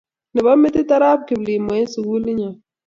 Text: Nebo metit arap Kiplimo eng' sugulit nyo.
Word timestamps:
Nebo 0.33 0.51
metit 0.61 0.89
arap 0.95 1.19
Kiplimo 1.27 1.71
eng' 1.79 1.91
sugulit 1.93 2.35
nyo. 2.37 2.49